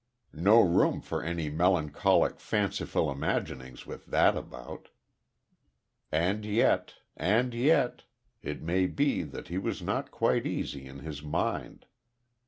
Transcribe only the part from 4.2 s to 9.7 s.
about. And yet and yet it may be that he